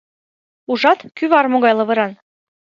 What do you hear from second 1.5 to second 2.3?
могай лавыран?